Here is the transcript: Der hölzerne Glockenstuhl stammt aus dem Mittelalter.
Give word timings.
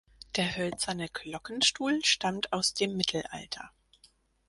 Der 0.35 0.55
hölzerne 0.57 1.09
Glockenstuhl 1.09 2.03
stammt 2.03 2.53
aus 2.53 2.73
dem 2.73 2.97
Mittelalter. 2.97 3.69